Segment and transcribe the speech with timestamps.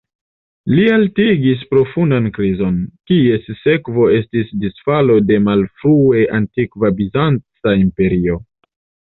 [0.75, 2.79] Li haltigis profundan krizon,
[3.11, 8.43] kies sekvo estis disfalo de malfrue antikva bizanca imperio.